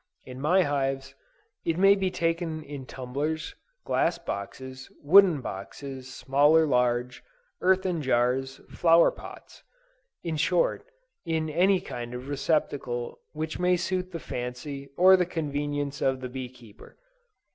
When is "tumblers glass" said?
2.87-4.17